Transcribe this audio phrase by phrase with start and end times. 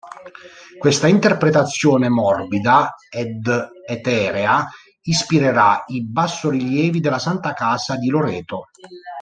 [0.79, 3.47] Questa interpretazione morbida ed
[3.87, 4.67] eterea
[5.03, 8.69] ispirerà i bassorilievi della Santa Casa di Loreto.